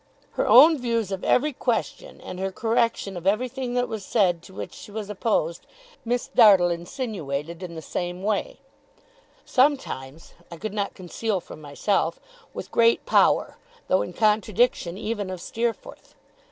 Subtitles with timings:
[0.31, 4.53] Her own views of every question, and her correction of everything that was said to
[4.55, 5.67] which she was opposed,
[6.03, 8.57] Miss Dartle insinuated in the same way:
[9.45, 12.19] sometimes, I could not conceal from myself,
[12.51, 13.57] with great power,
[13.89, 16.15] though in contradiction even of Steerforth.